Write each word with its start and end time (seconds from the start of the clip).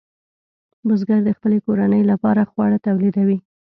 بزګر 0.87 1.19
د 1.25 1.29
خپلې 1.37 1.57
کورنۍ 1.65 2.01
لپاره 2.11 2.41
خواړه 2.51 2.77
تولیدوي. 2.85 3.37